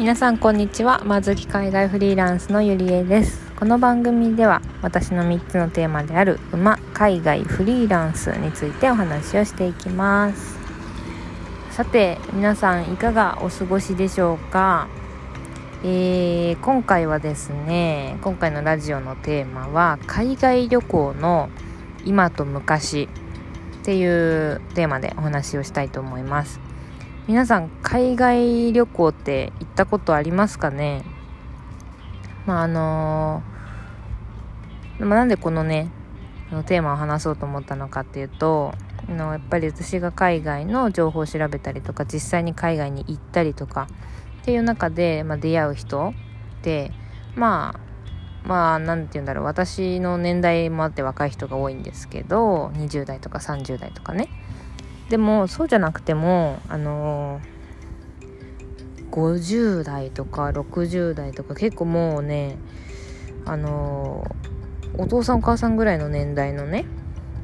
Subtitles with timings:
[0.00, 1.02] 皆さんこんにちは。
[1.04, 3.52] まずき海外フリーランスのゆりえです。
[3.54, 10.58] この番組では私の3つのテーマである馬海外フリーランスについてお話をしていきます。
[11.70, 14.88] さて皆さんいかがお過ごしでしょうか？
[15.84, 21.50] えー、今回はですね今回のラジオのテーマは海外旅行の
[22.06, 23.02] 今と昔
[23.82, 26.69] っていうテーマでお話をしたいと思います。
[27.30, 31.04] 皆さん海外旅行って行ったことありますかね？
[32.44, 35.92] まああのー、なんでこのね
[36.50, 38.74] のテーマを話そうと思ったのかっていうと
[39.08, 43.86] のやっぱり私が海外の情報を調べたりとか実際に海外に行ったりとか
[44.42, 46.90] っていう中で、まあ、出会う人って
[47.36, 47.80] ま
[48.44, 54.28] あまあ何て言うんだろう私の年代もあって若い人が多いんですけど20代とか30代とかね。
[55.10, 62.56] でもそうじゃなくてもあのー、50代とか60代とか結構もうね
[63.44, 64.24] あの、
[64.96, 66.84] お父さんお母さんぐらいの年代のね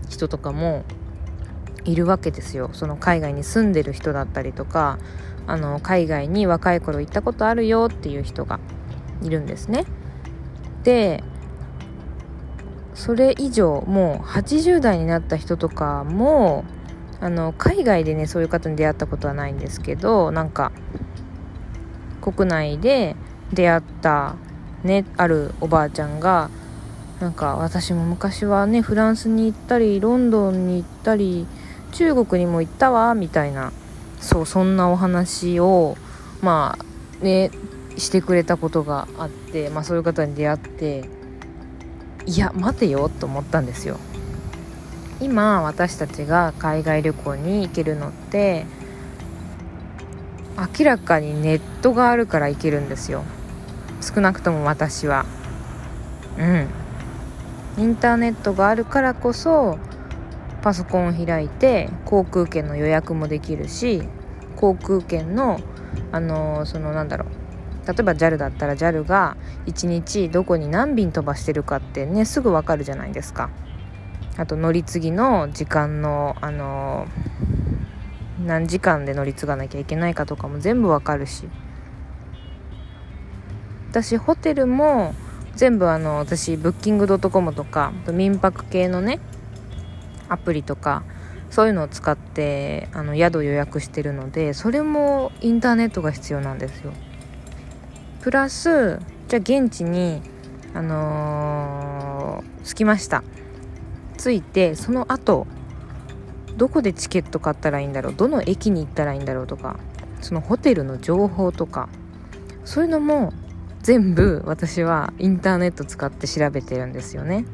[0.09, 0.85] 人とかも
[1.85, 2.71] いるわけですよ。
[2.73, 5.01] その海外に住んでる人だったりとか
[5.49, 8.61] あの海外に若い頃行ったことあるよっていう人が
[9.23, 9.87] いるんですね。
[10.85, 11.25] で
[12.95, 16.65] それ以上もう80代になった人とかも
[17.21, 20.73] あの海外でねそういう方に出会ったことはないんですけどなんか
[22.21, 23.17] 国内で
[23.53, 24.37] 出会った
[24.85, 26.51] ねあるおばあちゃんが
[27.21, 31.47] なんか私も昔はねフランスに行ったりロンドンに行ったり
[31.93, 33.73] 中国にも行ったわみたいな
[34.21, 35.97] そうそんなお話を
[36.43, 37.51] まあね
[37.97, 41.09] してくれたことがあって、まあ、そういう方に出会って
[42.27, 43.99] いや待てよと思ったんですよ。
[45.21, 48.67] 今私たちが海外旅行に行けるのって
[50.79, 53.25] 明らかにネットがあるから行けるんですよ。
[54.01, 55.25] 少なくとも私は。
[56.39, 56.69] うん。
[57.79, 59.79] インターネットがあるからこそ
[60.63, 64.03] パソコンを開いて航空券の予約もできるし
[64.57, 65.61] 航空券の
[66.11, 67.29] あのー、そのなんだろう。
[67.87, 73.51] 例えば JAL だったら JAL が1日どこに何便飛ばしてるかってねすぐわかるじゃないですか。
[74.37, 77.07] あと乗り継ぎの時間のあの
[78.45, 81.49] 何時間で乗り継がなきゃいけないかとかも全部わかるし。
[83.91, 85.15] 私ホテルも
[85.55, 89.21] 全部あの私ブッキングドットコムとか民泊系のね
[90.29, 91.03] アプリとか
[91.49, 96.93] そういうのを使ってあの宿予約してるのでそれもインターネットが必要なんですよ。
[98.21, 100.21] プラスじゃあ現地に
[100.75, 103.23] あのー、着きました。
[104.17, 105.47] 着いてその後
[106.57, 108.15] どこでチケット買ったらいいんだろう？
[108.15, 109.79] どの駅に行ったらいいんだろうとか
[110.21, 111.89] そのホテルの情報とか
[112.65, 113.33] そういうのも
[113.83, 117.45] 全部私はインターネット使って調べてるんですよね。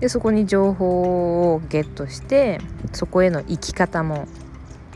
[0.00, 2.60] でそこに情報をゲットして
[2.92, 4.28] そこへの行き方も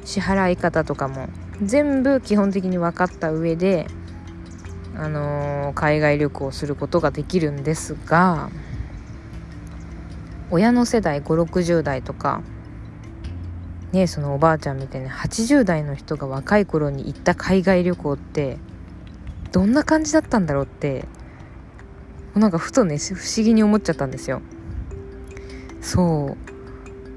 [0.05, 1.29] 支払い方とかも
[1.63, 3.87] 全部基本的に分かった上で、
[4.95, 8.51] あのー、海外旅行することができるんですが
[10.51, 12.43] 親の世代560代とか
[13.93, 18.59] ねそのおばあちゃんみたいな80代の人が若い頃に行った海外旅行って
[19.53, 21.07] どんな感じだったんだろうって
[22.35, 24.41] なんかふとね不思議に思っちゃったんですよ。
[25.81, 26.37] そ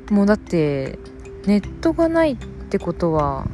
[0.10, 0.14] う。
[0.14, 0.98] もうだって
[1.46, 2.38] ネットがないっ
[2.70, 3.46] てことは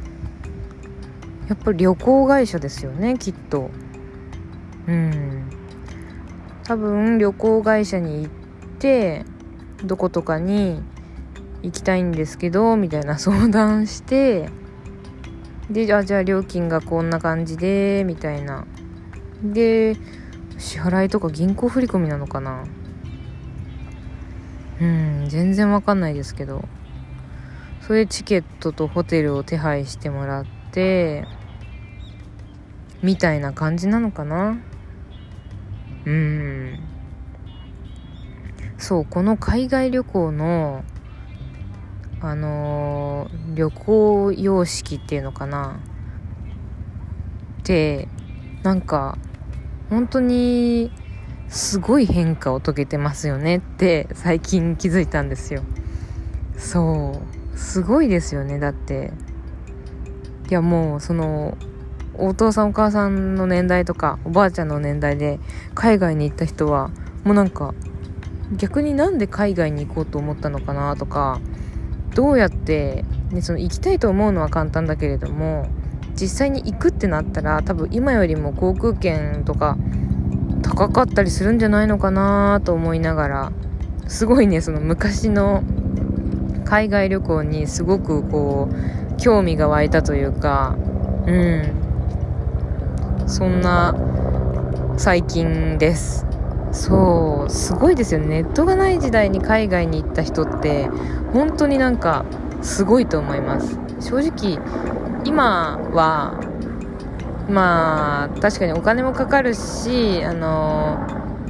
[1.48, 3.70] やっぱり旅行会社ですよねきっと。
[4.86, 5.50] うん。
[6.64, 8.28] 多分旅行会社に行っ
[8.78, 9.24] て
[9.84, 10.82] どことかに
[11.62, 14.48] 行きたいんですけどみたいな相談して
[15.70, 18.66] であじゃあ料金がこんな感じでみたいな。
[19.42, 19.96] で
[20.58, 22.64] 支払いとか銀行振込なのかな。
[24.80, 26.64] うん全然わかんないですけど。
[27.82, 31.24] それでチケットとホテルを手配してもらって
[33.02, 34.58] みたいな感じなのかな。
[36.04, 36.78] うん。
[38.80, 40.82] そうこの海外旅行の
[42.22, 45.80] あのー、旅行様式っていうのかな。
[47.60, 48.08] って
[48.62, 49.16] なんか
[49.90, 50.90] 本当に
[51.48, 55.62] すごい変化を遂げてますよねって最近気づいたんですよ。
[56.56, 57.22] そ
[57.54, 59.12] うすごいですよねだって。
[60.48, 61.56] いやもうその
[62.14, 65.38] お父さんお母さんの年代とかおばあちゃんの年代で
[65.74, 66.90] 海外に行った人は
[67.24, 67.74] もうなんか
[68.56, 71.40] 逆になんで海外に行こうと思ったのかなとか
[72.14, 75.68] どうやって、ね、その行きたいと思うのは簡単だけれども
[76.14, 79.76] 実際に行くってなったら多分今よりも航空券とか
[80.62, 83.52] 高かったりするんじゃないのかなと思いながら
[84.08, 85.62] すごいねその昔の
[86.64, 90.76] 海外旅行にすごくこう興味が湧いたというか
[91.26, 91.90] うん。
[93.30, 93.94] そんな
[94.96, 96.29] 最近です。
[96.72, 98.42] そうすごいですよね。
[98.42, 100.88] ネットがない時代に海外に行った人って
[101.32, 102.24] 本当になんか
[102.62, 103.78] すごいと思います。
[104.00, 104.58] 正直
[105.24, 106.40] 今は
[107.48, 111.04] まあ確かにお金もかかるしあの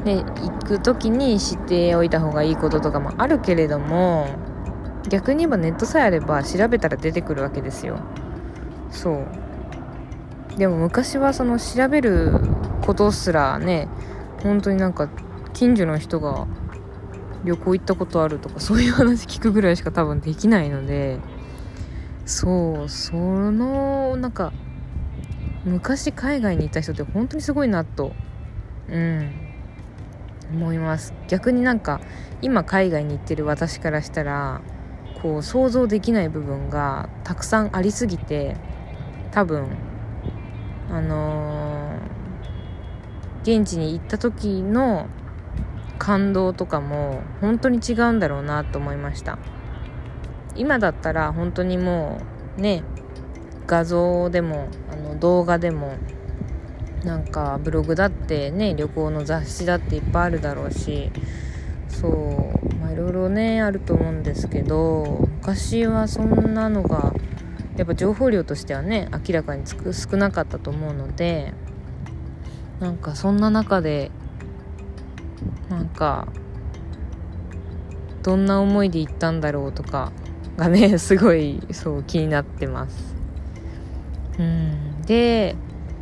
[0.04, 4.28] ね行く時に知っておいた方がいいこととかもあるけれども
[5.08, 7.98] 逆に言えばネットさえあれば調べたら出てくるわけですよ。
[8.90, 9.26] そう。
[10.56, 12.40] でも昔はその調べる
[12.82, 13.88] ことすらね
[14.42, 15.08] 本当になんか
[15.52, 16.46] 近所の人が
[17.44, 21.18] 旅行行ったことあるとかそういう話聞くぐらいしか多分できないので
[22.26, 24.52] そうそのなんか
[25.64, 28.12] 昔海外に行った人って本当にすごいなと
[28.88, 29.50] うん
[30.52, 31.14] 思います。
[31.28, 32.00] 逆になんか
[32.42, 34.62] 今海外に行ってる私からしたら
[35.22, 38.56] こう想像できない部分がたくさんありすぎて
[39.30, 39.66] 多分
[40.90, 41.59] あのー、
[43.42, 45.06] 現地に行った時の
[45.98, 49.38] 感動とかも本当に違うんだろうなと思いました。
[50.56, 52.20] 今だったら本当にも
[52.58, 52.82] うね
[53.66, 55.94] 画像でもあの動画でも
[57.04, 61.10] なんかブログだってね旅行の雑誌だっていっぱいあるだろうし
[61.88, 67.14] そうまあいろいろねあると思うんですけど昔はそんなのが
[67.76, 71.54] やっぱ情報量としてはね明らかに少なかったと思うので
[72.80, 74.10] なんかそんな中で
[75.68, 76.28] なんか
[78.22, 80.12] どんな思いで行ったんだろうとか
[80.56, 83.14] がね すごいそう気になってます。
[84.38, 85.02] うん。
[85.02, 85.56] で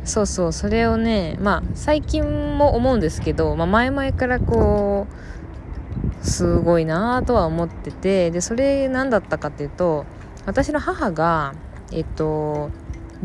[0.05, 10.05] そうそうそれをねまあ最近も思うんですけど、まあ、前々からこうすごいなとは思っててでそれ何だったかっていうと
[10.45, 11.53] 私の母が
[11.91, 12.69] えっと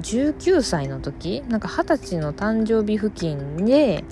[0.00, 4.04] 19歳の時なんか20歳の誕生日付近で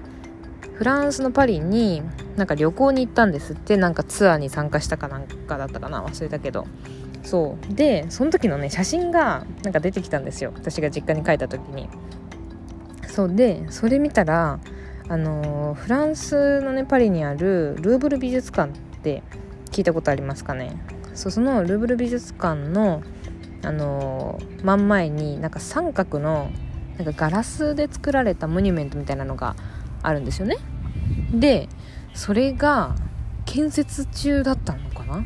[0.75, 2.03] フランスのパリに
[2.37, 6.67] なんか旅行に行ったんですってなんかツアーに参加したかなんかだったかな忘れたけど。
[7.23, 7.75] そう。
[7.75, 10.53] でその時のね写真がなんか出てきたんですよ。
[10.55, 11.89] 私が実家に帰った時に。
[13.07, 13.35] そう。
[13.35, 14.59] でそれ見たら
[15.09, 19.23] あの、フランスのねパリにあるルーブル美術館って
[19.71, 20.77] 聞いたことありますかね。
[21.15, 23.03] そうそのルーブル美術館の
[23.65, 26.51] あのー、真ん前になんか三角の
[26.99, 29.57] なんかガラスで作られたモニュメントみたいなのが
[30.03, 30.57] あるんですよね。
[31.33, 31.69] で
[32.15, 32.95] それが
[33.47, 35.25] 建設中だったのかな？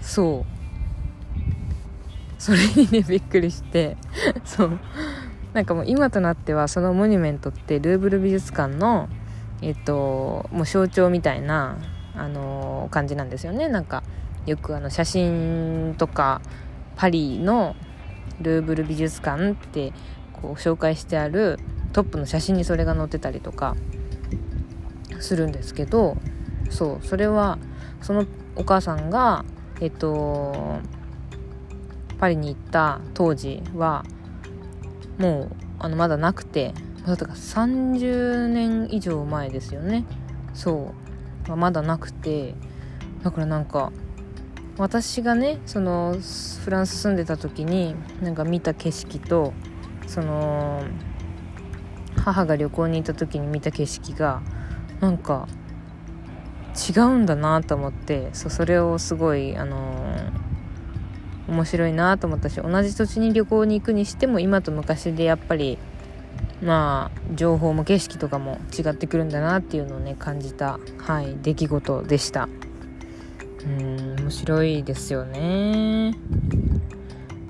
[0.00, 0.60] そう。
[2.38, 3.96] それにね びっくりして。
[4.44, 4.78] そう。
[5.52, 9.08] なんかもう今となってはそのモニュメントってルーブル美術館の
[9.62, 11.76] えっともう象徴みたいな
[12.14, 13.68] あのー、感じなんですよね。
[13.68, 14.02] なんか
[14.46, 16.40] よくあの写真とか
[17.00, 17.76] パリの
[18.42, 19.94] ルーブル美術館って
[20.34, 21.58] こう紹介してある
[21.94, 23.74] トップの写真にそれが載ってたりとか
[25.18, 26.18] するんですけど
[26.68, 27.58] そうそれは
[28.02, 29.46] そのお母さんが
[29.80, 30.78] えっと
[32.18, 34.04] パリに行った当時は
[35.16, 36.74] もうあのまだなくて
[37.06, 40.04] だか30年以上前ですよね。
[40.52, 40.92] そ
[41.48, 42.54] うまだなくて
[43.22, 43.90] だからなんか
[44.80, 46.16] 私がねその
[46.64, 49.52] フランス住んでた時になんか見た景色と
[50.06, 50.82] その
[52.16, 54.40] 母が旅行に行った時に見た景色が
[55.00, 55.46] なんか
[56.88, 65.76] 違うんだなと思ってそそれをすごいあのー、面白いなと思ったし同じ土地に旅行に行くにしても今と昔でやっぱり
[66.62, 72.48] まあ情報も景色とかも違ってくるんだなっていうのをね感じたはい出来事でした。
[73.66, 76.14] うん面白いですよね。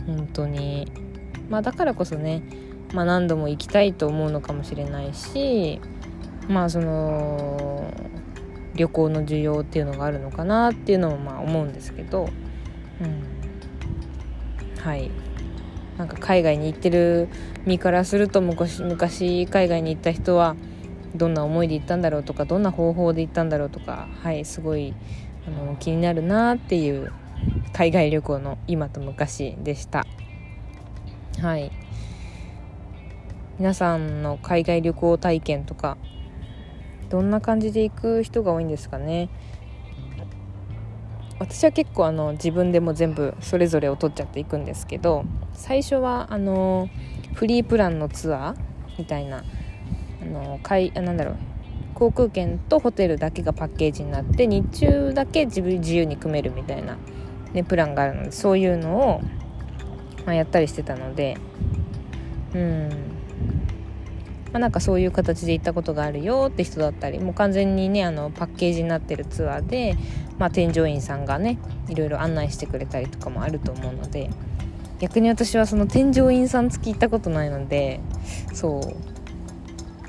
[0.07, 0.90] 本当に。
[1.49, 2.43] まあだからこそね、
[2.95, 5.81] まあ、何度も行きたいと思うのかもしれないし
[6.49, 7.93] まあその
[8.75, 12.29] 旅行の需要っていうのがあるのかなっていうのもまあ思うんですけど、
[13.00, 15.11] うん、はい。
[15.99, 17.29] なんか海外に行ってる
[17.67, 20.57] 身からすると昔昔海外に行った人は
[21.14, 24.95] どんな思いで行ったんだろうとかどんな方法で行ったんだろうとかはいすごい
[25.59, 27.12] あの気になるなっていう
[27.73, 30.07] 海外旅行の今と昔でした。
[31.40, 31.73] はい。
[33.59, 35.99] 皆さんの海外旅行体験とか
[37.11, 39.28] どんな感じで行く人が多いんですかね？
[41.38, 46.88] 私は結構あの自分でも全部それぞれを取っちゃっていくんですけど最初はあの
[47.35, 48.54] フリープランのツアー
[48.99, 49.45] みたいな
[50.23, 51.37] あのかいなんだろう
[52.00, 56.97] 航空券とホテルだけがパッケージになって日中だけ自分自由に組めるみたいな、
[57.52, 59.21] ね、プランがあるのでそういうのを、
[60.25, 61.37] まあ、やったりしてたので
[62.54, 62.88] うん。
[64.50, 69.95] まあ、なんかそういう形で行ったことがあるよって人だったりもう完全にねあのパッケージになってるツアーで、
[70.38, 74.30] まあ、添乗員さんがねいろいろ案内してくれたりとかもあると思うので
[74.99, 78.00] 逆に私はその添乗員さん付き行ったことないので
[78.54, 79.21] そう。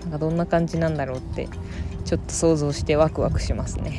[0.01, 1.48] なんかどんな感じなんだろうって
[2.12, 3.94] ちょっと想像してワクワクしますね。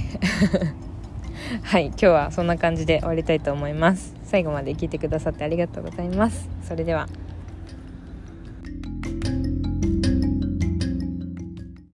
[1.65, 4.15] はい今日はそんな感じで終わりたいと思います。
[4.23, 6.47] 最後まで聞いてくださってありがとうございます。
[6.63, 7.09] それでは。